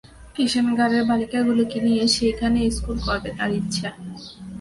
কিষেনগড়ের 0.35 1.03
বালিকাগুলিকে 1.09 1.79
নিয়ে 1.85 2.03
সেইখানেই 2.15 2.69
স্কুল 2.77 2.97
করবে 3.07 3.29
তার 3.37 3.51
ইচ্ছা। 3.59 3.89